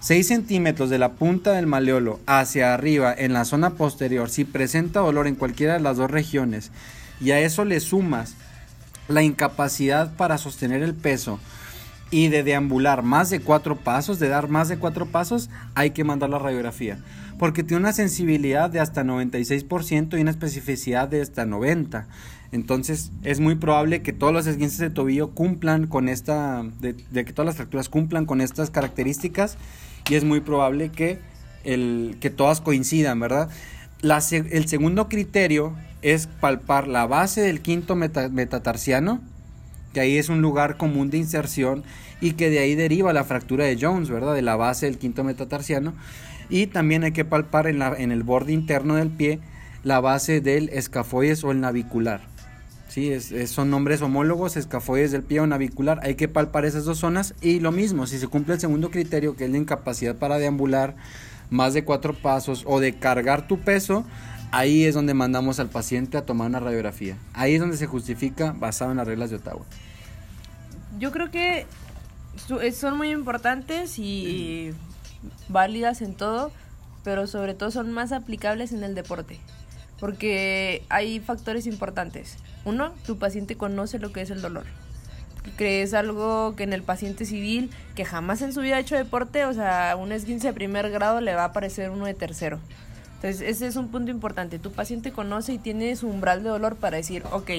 [0.00, 5.00] 6 centímetros de la punta del maleolo hacia arriba en la zona posterior, si presenta
[5.00, 6.70] dolor en cualquiera de las dos regiones
[7.18, 8.34] y a eso le sumas
[9.08, 11.40] la incapacidad para sostener el peso
[12.10, 16.04] y de deambular más de cuatro pasos, de dar más de cuatro pasos, hay que
[16.04, 16.98] mandar la radiografía.
[17.38, 22.06] Porque tiene una sensibilidad de hasta 96% y una especificidad de hasta 90%.
[22.50, 27.24] Entonces es muy probable que todos los esguinces de tobillo cumplan con esta, de, de,
[27.26, 29.58] que todas las fracturas cumplan con estas características
[30.08, 31.18] y es muy probable que,
[31.64, 33.50] el, que todas coincidan, ¿verdad?
[34.02, 39.20] El segundo criterio es palpar la base del quinto meta, metatarsiano,
[39.92, 41.82] que ahí es un lugar común de inserción
[42.20, 44.34] y que de ahí deriva la fractura de Jones, ¿verdad?
[44.34, 45.94] De la base del quinto metatarsiano.
[46.48, 49.40] Y también hay que palpar en, la, en el borde interno del pie
[49.84, 52.20] la base del escafoides o el navicular.
[52.88, 56.00] Sí, es, es, son nombres homólogos, escafoides del pie o navicular.
[56.02, 59.36] Hay que palpar esas dos zonas y lo mismo, si se cumple el segundo criterio,
[59.36, 60.96] que es la incapacidad para deambular
[61.50, 64.04] más de cuatro pasos o de cargar tu peso,
[64.50, 67.16] ahí es donde mandamos al paciente a tomar una radiografía.
[67.34, 69.64] Ahí es donde se justifica basado en las reglas de Ottawa.
[70.98, 71.66] Yo creo que
[72.72, 74.72] son muy importantes y
[75.48, 76.52] válidas en todo,
[77.04, 79.38] pero sobre todo son más aplicables en el deporte,
[79.98, 82.36] porque hay factores importantes.
[82.64, 84.64] Uno, tu paciente conoce lo que es el dolor.
[85.56, 88.96] Que es algo que en el paciente civil, que jamás en su vida ha hecho
[88.96, 92.58] deporte, o sea, un esguince de primer grado le va a parecer uno de tercero.
[93.14, 94.58] Entonces, ese es un punto importante.
[94.58, 97.50] Tu paciente conoce y tiene su umbral de dolor para decir, ok,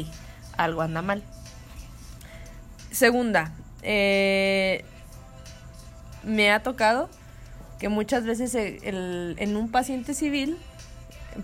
[0.56, 1.24] algo anda mal.
[2.92, 4.86] Segunda, eh,
[6.24, 7.10] me ha tocado
[7.80, 10.58] que muchas veces el, en un paciente civil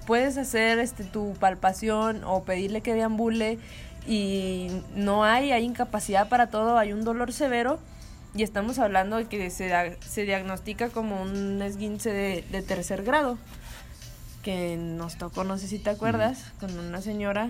[0.05, 3.57] puedes hacer este tu palpación o pedirle que deambule
[4.07, 7.79] y no hay, hay incapacidad para todo, hay un dolor severo
[8.35, 13.37] y estamos hablando de que se, se diagnostica como un esguince de, de, tercer grado
[14.43, 16.59] que nos tocó, no sé si te acuerdas, mm.
[16.59, 17.49] con una señora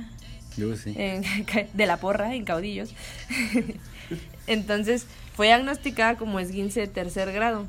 [0.56, 0.94] Yo sí.
[0.96, 1.24] en,
[1.74, 2.94] de la porra en caudillos.
[4.48, 7.66] Entonces fue diagnosticada como esguince de tercer grado.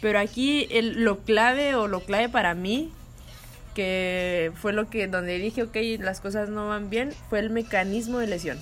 [0.00, 2.92] Pero aquí el, lo clave o lo clave para mí
[3.74, 8.18] que fue lo que donde dije, ok, las cosas no van bien, fue el mecanismo
[8.18, 8.58] de lesión.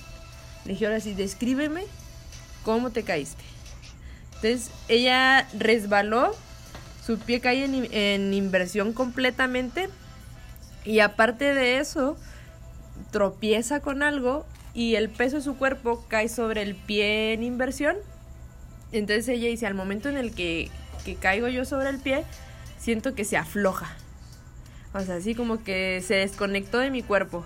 [0.65, 1.83] Le dije, ahora sí, descríbeme
[2.63, 3.43] cómo te caíste.
[4.35, 6.35] Entonces, ella resbaló,
[7.05, 9.89] su pie cae en, en inversión completamente
[10.85, 12.17] y aparte de eso,
[13.11, 17.97] tropieza con algo y el peso de su cuerpo cae sobre el pie en inversión.
[18.91, 20.69] Entonces ella dice, al momento en el que,
[21.03, 22.25] que caigo yo sobre el pie,
[22.77, 23.95] siento que se afloja
[24.93, 27.45] o sea, así como que se desconectó de mi cuerpo.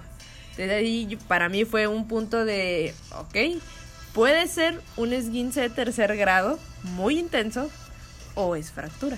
[0.57, 3.61] Desde ahí para mí fue un punto de, ok,
[4.13, 7.69] puede ser un esguince de tercer grado muy intenso
[8.35, 9.17] o es fractura.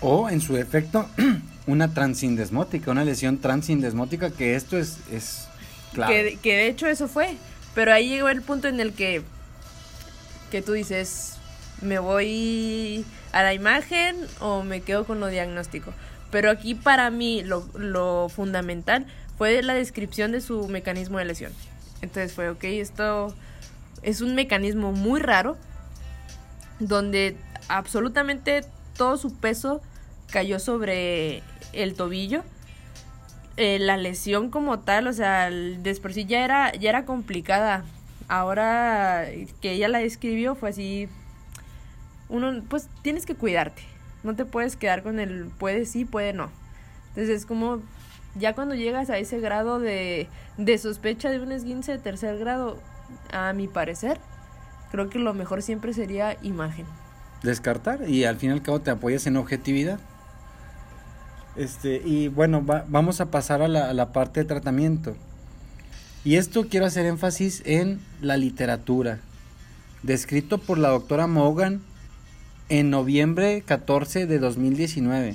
[0.00, 1.08] O en su efecto,
[1.66, 5.46] una transindesmótica, una lesión transindesmótica, que esto es, es
[5.92, 6.12] claro.
[6.12, 7.36] Que, que de hecho eso fue.
[7.74, 9.22] Pero ahí llegó el punto en el que,
[10.50, 11.36] que tú dices,
[11.80, 15.92] me voy a la imagen o me quedo con lo diagnóstico.
[16.30, 21.52] Pero aquí para mí lo, fundamental fue la descripción de su mecanismo de lesión.
[22.00, 23.34] Entonces fue, ok, esto
[24.02, 25.56] es un mecanismo muy raro,
[26.78, 27.36] donde
[27.68, 28.64] absolutamente
[28.96, 29.82] todo su peso
[30.30, 31.42] cayó sobre
[31.72, 32.42] el tobillo.
[33.58, 37.84] Eh, la lesión como tal, o sea, de por sí era, ya era complicada.
[38.28, 39.26] Ahora
[39.60, 41.08] que ella la describió fue así,
[42.32, 43.82] uno, pues tienes que cuidarte.
[44.24, 46.50] No te puedes quedar con el puede sí, puede no.
[47.10, 47.80] Entonces es como
[48.34, 52.78] ya cuando llegas a ese grado de, de sospecha de un esguince de tercer grado,
[53.30, 54.18] a mi parecer,
[54.90, 56.86] creo que lo mejor siempre sería imagen.
[57.42, 60.00] Descartar y al fin y al cabo te apoyas en objetividad.
[61.54, 65.14] Este, y bueno, va, vamos a pasar a la, a la parte de tratamiento.
[66.24, 69.18] Y esto quiero hacer énfasis en la literatura.
[70.02, 71.82] Descrito por la doctora Morgan
[72.72, 75.34] en noviembre 14 de 2019,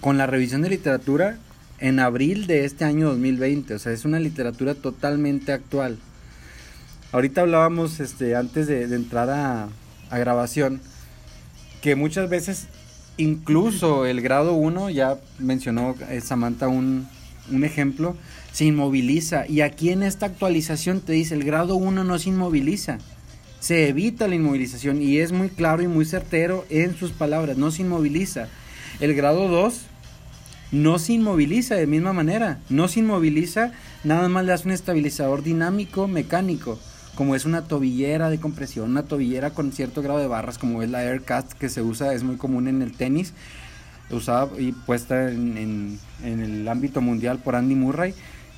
[0.00, 1.36] con la revisión de literatura
[1.80, 5.98] en abril de este año 2020, o sea, es una literatura totalmente actual.
[7.10, 9.68] Ahorita hablábamos, este, antes de, de entrar a,
[10.16, 10.80] grabación,
[11.82, 12.68] que muchas veces
[13.16, 17.08] incluso el grado 1, ya mencionó eh, Samantha un,
[17.50, 18.16] un ejemplo,
[18.52, 19.44] se inmoviliza.
[19.48, 22.98] Y aquí en esta actualización te dice, el grado 1 no se inmoviliza.
[23.60, 27.70] Se evita la inmovilización y es muy claro y muy certero en sus palabras, no
[27.70, 28.48] se inmoviliza.
[29.00, 29.82] El grado 2
[30.70, 33.72] no se inmoviliza de misma manera, no se inmoviliza,
[34.04, 36.78] nada más le hace un estabilizador dinámico mecánico,
[37.14, 40.90] como es una tobillera de compresión, una tobillera con cierto grado de barras, como es
[40.90, 43.32] la Aircast que se usa, es muy común en el tenis,
[44.10, 48.14] usada y puesta en, en el ámbito mundial por Andy Murray.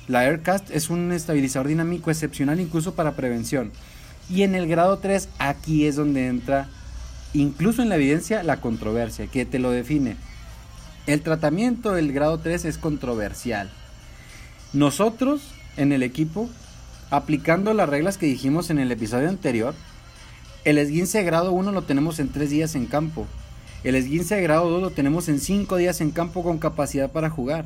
[0.07, 3.71] La Aircast es un estabilizador dinámico excepcional incluso para prevención.
[4.33, 6.69] Y en el grado 3, aquí es donde entra,
[7.33, 10.15] incluso en la evidencia, la controversia, que te lo define.
[11.05, 13.69] El tratamiento del grado 3 es controversial.
[14.71, 15.41] Nosotros,
[15.75, 16.49] en el equipo,
[17.09, 19.75] aplicando las reglas que dijimos en el episodio anterior,
[20.63, 23.27] el esguince grado 1 lo tenemos en 3 días en campo.
[23.83, 27.29] El esguince de grado 2 lo tenemos en 5 días en campo con capacidad para
[27.29, 27.65] jugar.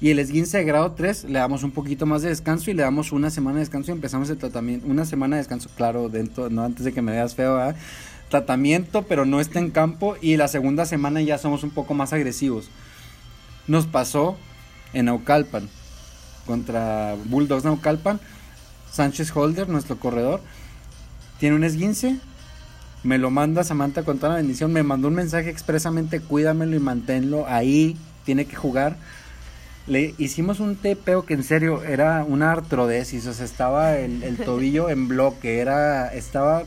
[0.00, 2.82] Y el esguince de grado 3 le damos un poquito más de descanso y le
[2.82, 4.86] damos una semana de descanso y empezamos el tratamiento.
[4.86, 7.58] Una semana de descanso, claro, dentro, no antes de que me veas feo,
[8.28, 10.16] tratamiento, pero no está en campo.
[10.20, 12.68] Y la segunda semana ya somos un poco más agresivos.
[13.66, 14.36] Nos pasó
[14.92, 15.68] en Naucalpan
[16.44, 18.20] contra Bulldogs Naucalpan.
[18.96, 20.40] Sánchez Holder, nuestro corredor,
[21.38, 22.16] tiene un esguince,
[23.02, 26.80] me lo manda Samantha con toda la bendición, me mandó un mensaje expresamente, cuídamelo y
[26.80, 28.96] manténlo ahí, tiene que jugar.
[29.86, 34.90] Le hicimos un TPO que en serio era una artrodesis, o sea, estaba el, tobillo
[34.90, 36.64] en bloque, era, estaba,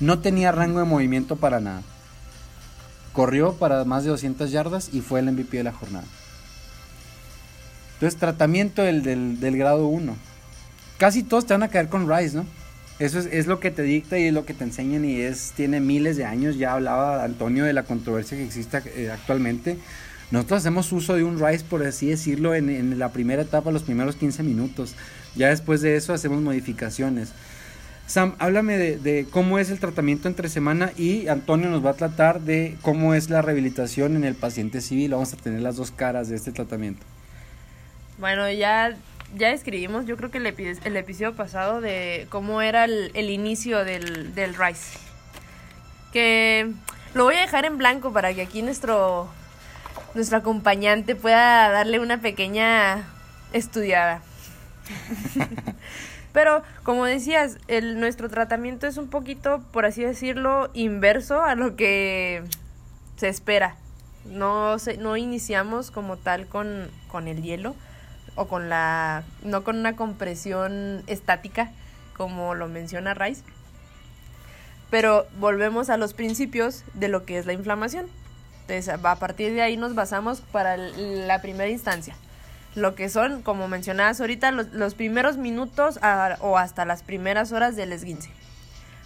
[0.00, 1.82] no tenía rango de movimiento para nada.
[3.12, 6.06] Corrió para más de 200 yardas y fue el MVP de la jornada.
[7.94, 10.16] Entonces, tratamiento del grado 1.
[10.98, 12.46] Casi todos te van a caer con Rice, ¿no?
[13.00, 15.80] Eso es, lo que te dicta y es lo que te enseñan y es tiene
[15.80, 16.58] miles de años.
[16.58, 19.78] Ya hablaba Antonio de la controversia que existe eh, actualmente.
[20.30, 24.16] Nosotros hacemos uso de un rise, por así decirlo, en, la primera etapa, los primeros
[24.16, 24.94] 15 minutos.
[25.34, 27.32] Ya después de eso hacemos modificaciones.
[28.06, 31.94] Sam, háblame de, de, cómo es el tratamiento entre semana y Antonio nos va a
[31.94, 35.12] tratar de cómo es la rehabilitación en el paciente civil.
[35.12, 37.04] Vamos a tener las dos caras de este tratamiento.
[38.18, 38.96] Bueno, ya
[39.36, 44.34] ya escribimos, yo creo que el, el episodio pasado de cómo era el, inicio del,
[44.34, 44.98] del Rise.
[46.12, 46.70] Que
[47.14, 49.28] lo voy a dejar en blanco para que aquí nuestro,
[50.14, 53.08] nuestro acompañante pueda darle una pequeña
[53.52, 54.22] estudiada.
[56.32, 61.76] Pero como decías, el, nuestro tratamiento es un poquito, por así decirlo, inverso a lo
[61.76, 62.44] que
[63.16, 63.76] se espera.
[64.26, 67.74] No, se, no iniciamos como tal con, con el hielo,
[68.34, 71.70] o con la no con una compresión estática
[72.16, 73.42] como lo menciona Rice.
[74.90, 78.06] Pero volvemos a los principios de lo que es la inflamación.
[78.70, 82.14] Entonces, a partir de ahí nos basamos para la primera instancia.
[82.76, 85.98] Lo que son, como mencionabas ahorita, los, primeros minutos
[86.38, 88.30] o hasta las primeras horas del esguince.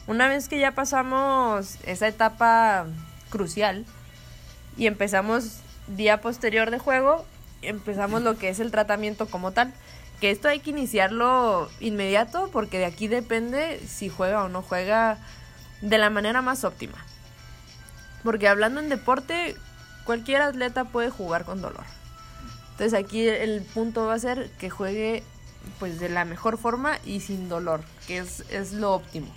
[0.07, 2.85] Una vez que ya pasamos esa etapa
[3.31, 3.87] crucial
[4.77, 7.25] y empezamos día posterior de juego,
[7.63, 9.73] empezamos lo que es el tratamiento como tal.
[10.21, 15.17] Que esto hay que iniciarlo inmediato porque de aquí depende si juega o no juega
[15.81, 16.99] de la manera más óptima.
[18.25, 19.55] Porque hablando en deporte,
[20.05, 21.85] cualquier atleta puede jugar con dolor.
[22.73, 25.23] Entonces aquí el punto va a ser que juegue
[25.79, 29.33] pues de la mejor forma y sin dolor, que es, es lo óptimo.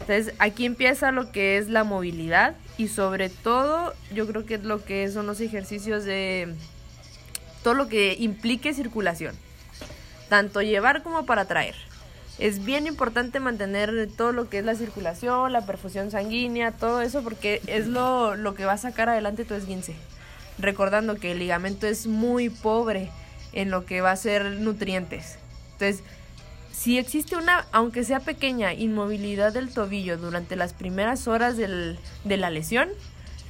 [0.00, 4.62] Entonces aquí empieza lo que es la movilidad y sobre todo yo creo que es
[4.62, 6.54] lo que son los ejercicios de
[7.62, 9.34] todo lo que implique circulación,
[10.28, 11.74] tanto llevar como para traer.
[12.38, 17.22] Es bien importante mantener todo lo que es la circulación, la perfusión sanguínea, todo eso,
[17.22, 19.94] porque es lo, lo que va a sacar adelante tu esguince.
[20.58, 23.10] Recordando que el ligamento es muy pobre
[23.52, 25.38] en lo que va a ser nutrientes.
[25.72, 26.04] Entonces,
[26.72, 32.36] si existe una, aunque sea pequeña, inmovilidad del tobillo durante las primeras horas del, de
[32.36, 32.90] la lesión,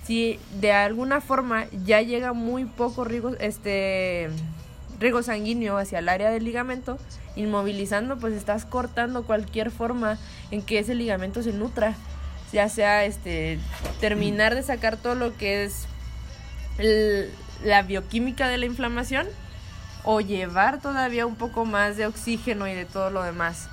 [0.05, 4.29] si de alguna forma ya llega muy poco riego, este,
[4.99, 6.99] riego sanguíneo hacia el área del ligamento,
[7.35, 10.19] inmovilizando, pues estás cortando cualquier forma
[10.51, 11.94] en que ese ligamento se nutra,
[12.53, 13.59] ya sea este,
[14.01, 15.87] terminar de sacar todo lo que es
[17.65, 19.27] la bioquímica de la inflamación
[20.05, 23.69] o llevar todavía un poco más de oxígeno y de todo lo demás.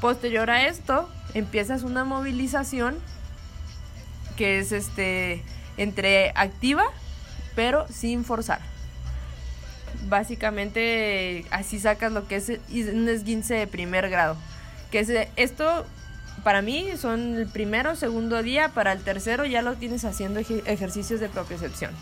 [0.00, 2.96] Posterior a esto, empiezas una movilización
[4.36, 5.42] que es este
[5.76, 6.84] entre activa
[7.54, 8.73] pero sin forzar.
[10.08, 12.52] Básicamente así sacas lo que es
[12.92, 14.36] un esguince de primer grado.
[14.90, 15.86] Que es esto
[16.42, 21.20] para mí son el primero, segundo día, para el tercero ya lo tienes haciendo ejercicios
[21.20, 21.92] de propiocepción.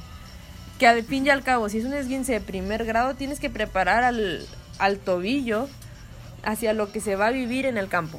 [0.79, 3.51] que al fin y al cabo, si es un esguince de primer grado, tienes que
[3.51, 4.45] preparar al,
[4.79, 5.69] al tobillo
[6.43, 8.19] hacia lo que se va a vivir en el campo.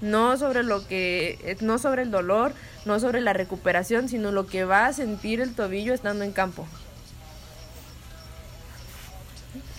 [0.00, 2.52] No sobre lo que, no sobre el dolor,
[2.84, 6.66] no sobre la recuperación, sino lo que va a sentir el tobillo estando en campo.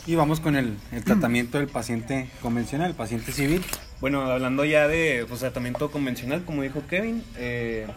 [0.08, 3.64] Y vamos con el, tratamiento del paciente convencional, el paciente civil.
[4.02, 7.88] Bueno, hablando ya de pues, tratamiento convencional, como dijo Kevin, eh,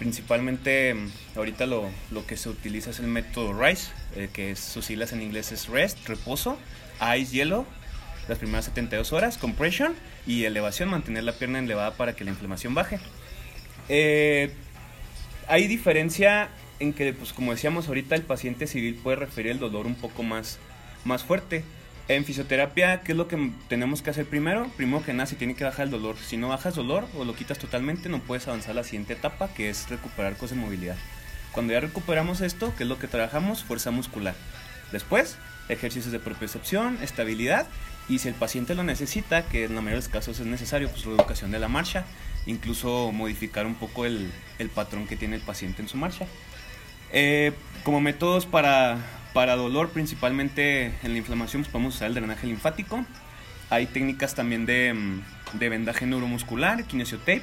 [0.00, 4.86] principalmente mm, ahorita lo, lo, que se utiliza es el método RICE, eh, que sus
[4.86, 6.58] siglas en inglés es REST, reposo,
[7.16, 7.66] ICE, hielo,
[8.28, 9.94] las primeras 72 horas, compression
[10.26, 12.98] y elevación, mantener la pierna elevada para que la inflamación baje.
[13.88, 14.52] Eh,
[15.46, 16.48] hay diferencia
[16.80, 20.24] en que, pues como decíamos ahorita, el paciente civil puede referir el dolor un poco
[20.24, 20.58] más,
[21.04, 21.64] más fuerte.
[22.08, 24.70] En fisioterapia, ¿qué es lo que tenemos que hacer primero?
[24.76, 26.16] Primero que nada, se tiene que bajar el dolor.
[26.16, 29.54] Si no bajas dolor o lo quitas totalmente, no puedes avanzar a la siguiente etapa,
[29.54, 30.96] que es recuperar cosas de movilidad.
[31.52, 33.62] Cuando ya recuperamos esto, ¿qué es lo que trabajamos?
[33.62, 34.34] Fuerza muscular.
[34.90, 35.36] Después,
[35.68, 37.66] ejercicios de propiocepción, estabilidad
[38.08, 40.90] y si el paciente lo necesita, que en la mayoría de los casos es necesario,
[40.90, 42.04] pues reeducación de la marcha,
[42.46, 46.26] incluso modificar un poco el, el patrón que tiene el paciente en su marcha.
[47.12, 47.52] Eh,
[47.84, 48.98] como métodos para,
[49.32, 53.04] para dolor, principalmente en la inflamación, pues podemos usar el drenaje linfático.
[53.70, 57.42] Hay técnicas también de, mm, de vendaje neuromuscular, kinesiotape,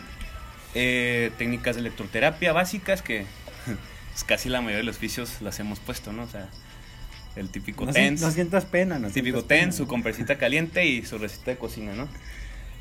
[0.76, 3.26] eh, técnicas de electroterapia básicas que
[4.16, 6.24] es casi la mayoría de los oficios las hemos puesto, ¿no?
[6.24, 6.50] O sea,
[7.36, 8.22] el típico no, TENS.
[8.22, 12.08] No sientas pena, no típico TENS, su compresita caliente y su receta de cocina, ¿no?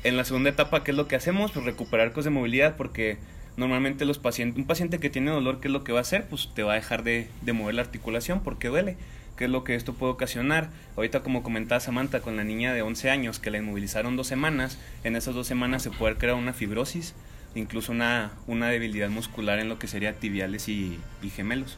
[0.03, 1.51] En la segunda etapa, ¿qué es lo que hacemos?
[1.51, 3.17] Pues recuperar cosas de movilidad porque
[3.59, 6.25] normalmente los pacientes, un paciente que tiene dolor, ¿qué es lo que va a hacer?
[6.27, 8.97] Pues te va a dejar de, de mover la articulación porque duele.
[9.37, 10.69] ¿Qué es lo que esto puede ocasionar?
[10.97, 14.77] Ahorita como comentaba Samantha con la niña de 11 años que la inmovilizaron dos semanas,
[15.03, 17.15] en esas dos semanas se puede crear una fibrosis,
[17.55, 20.99] incluso una, una debilidad muscular en lo que sería tibiales y,
[21.33, 21.77] gemelos.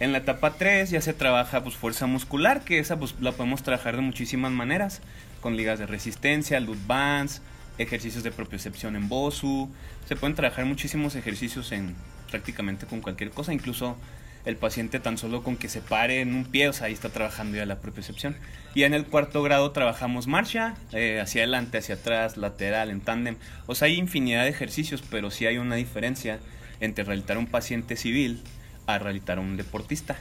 [0.00, 3.62] En la etapa 3 ya se trabaja pues fuerza muscular, que esa pues la podemos
[3.62, 5.00] trabajar de muchísimas maneras,
[5.40, 7.42] con ligas de resistencia, loop bands,
[7.80, 9.70] ejercicios de propiocepción en BOSU,
[10.06, 11.96] se pueden trabajar muchísimos ejercicios en
[12.30, 13.96] prácticamente con cualquier cosa, incluso
[14.44, 17.10] el paciente tan solo con que se pare en un pie, o sea, ahí está
[17.10, 18.36] trabajando ya la propiocepción.
[18.74, 23.36] Y en el cuarto grado trabajamos marcha, eh, hacia adelante, hacia atrás, lateral, en tándem.
[23.66, 26.38] O sea, hay infinidad de ejercicios, pero sí hay una diferencia
[26.80, 28.40] entre realizar un paciente civil
[28.86, 30.16] a realizar un deportista.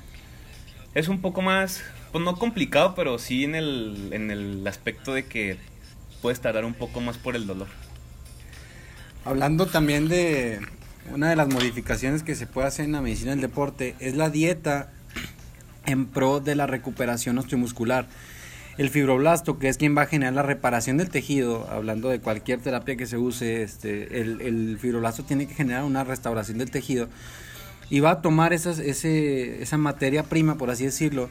[0.95, 5.25] Es un poco más, pues no complicado, pero sí en el, en el aspecto de
[5.25, 5.57] que
[6.21, 7.67] puedes tardar un poco más por el dolor.
[9.25, 10.59] Hablando también de
[11.13, 14.29] una de las modificaciones que se puede hacer en la medicina del deporte, es la
[14.29, 14.91] dieta
[15.85, 18.07] en pro de la recuperación osteomuscular.
[18.77, 22.61] El fibroblasto, que es quien va a generar la reparación del tejido, hablando de cualquier
[22.61, 27.09] terapia que se use, este, el, fibroblasto tiene que generar una restauración del tejido
[27.89, 31.29] y va a tomar esa materia prima, por así decirlo,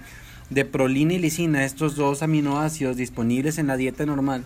[0.51, 4.45] de prolina y lisina, estos dos aminoácidos disponibles en la dieta normal,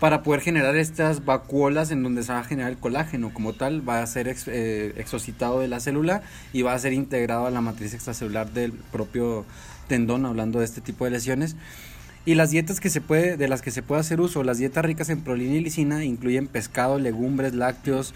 [0.00, 3.32] para poder generar estas vacuolas en donde se va a generar el colágeno.
[3.32, 6.22] Como tal, va a ser ex, eh, de la célula
[6.52, 9.44] y va a ser integrado a la matriz extracelular del propio
[9.88, 11.56] tendón, hablando de este tipo de lesiones.
[12.26, 14.84] Y las dietas que se puede, de las que se puede hacer uso, las dietas
[14.84, 18.14] ricas en prolina y lisina, incluyen pescado, legumbres, lácteos,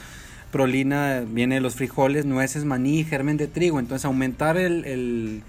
[0.51, 3.78] prolina viene de los frijoles, nueces, maní, germen de trigo.
[3.78, 5.43] Entonces aumentar el, el,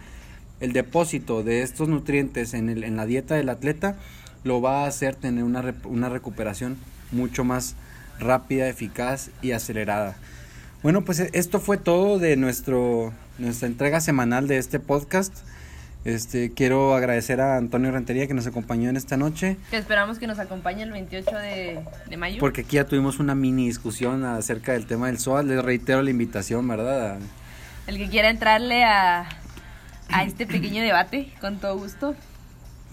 [0.59, 3.97] el depósito de estos nutrientes en, el, en, la dieta del atleta
[4.43, 6.77] lo va a hacer tener una, una recuperación
[7.11, 7.75] mucho más
[8.19, 10.15] rápida, eficaz y acelerada.
[10.83, 15.33] Bueno, pues esto fue todo de nuestro, nuestra entrega semanal de este podcast.
[16.03, 19.57] Este, quiero agradecer a Antonio Rentería que nos acompañó en esta noche.
[19.69, 22.39] Que esperamos que nos acompañe el 28 de, de, mayo.
[22.39, 25.43] Porque aquí ya tuvimos una mini discusión acerca del tema del SOA.
[25.43, 27.19] Les reitero la invitación, ¿verdad?
[27.85, 29.29] El que quiera entrarle a,
[30.09, 32.15] a este pequeño debate, con todo gusto.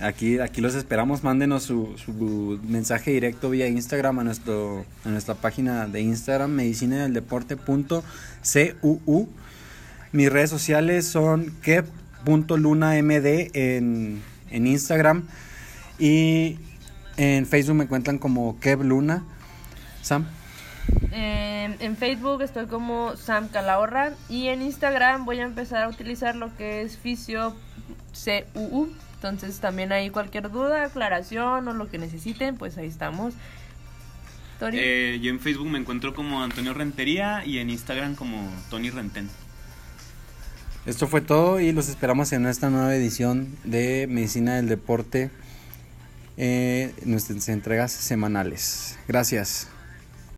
[0.00, 1.24] Aquí, aquí los esperamos.
[1.24, 7.02] Mándenos su, su mensaje directo vía Instagram a, nuestro, a nuestra página de Instagram, medicina
[7.02, 9.28] del deporte.cuu.
[10.12, 11.82] Mis redes sociales son que
[12.24, 15.24] punto luna md en, en, Instagram
[15.98, 16.58] y
[17.16, 19.24] en Facebook me encuentran como Kev Luna.
[20.02, 20.26] Sam.
[21.10, 26.36] Eh, en Facebook estoy como Sam Calahorra y en Instagram voy a empezar a utilizar
[26.36, 27.56] lo que es Fisio
[28.54, 28.88] CUU.
[29.18, 33.34] Entonces también hay cualquier duda, aclaración o lo que necesiten, pues ahí estamos.
[34.72, 39.28] Eh, yo en Facebook me encuentro como Antonio Rentería y en Instagram como Tony Renten.
[40.86, 45.30] Esto fue todo y los esperamos en esta nueva edición de Medicina del Deporte,
[46.36, 48.98] eh, nuestras entregas semanales.
[49.06, 49.68] Gracias.